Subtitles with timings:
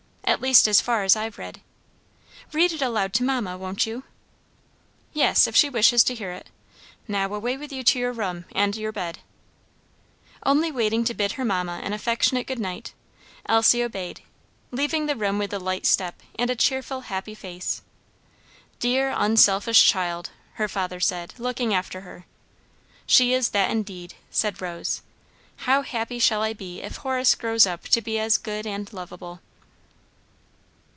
[0.23, 1.59] at least as far as I've read.
[2.53, 4.05] Read it aloud to mamma, won't you?"
[5.11, 6.47] "Yes, if she wishes to hear it.
[7.05, 9.19] Now away with you to your room and your bed."
[10.43, 12.93] Only waiting to bid her mamma an affectionate good night,
[13.45, 14.21] Elsie obeyed,
[14.71, 17.81] leaving the room with a light step, and a cheerful, happy face.
[18.79, 22.25] "Dear unselfish child!" her father said, looking after her.
[23.05, 25.01] "She is that indeed," said Rose.
[25.67, 29.41] "How happy, shall I be if Horace grows up to be as good and lovable."